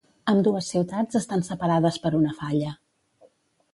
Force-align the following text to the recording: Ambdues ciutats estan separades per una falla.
Ambdues 0.31 0.69
ciutats 0.75 1.19
estan 1.21 1.45
separades 1.49 2.01
per 2.07 2.13
una 2.21 2.33
falla. 2.41 2.77